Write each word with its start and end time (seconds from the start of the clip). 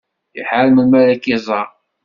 Iḥar 0.39 0.65
melmi 0.71 0.97
ara 1.01 1.21
k-iẓer. 1.23 1.67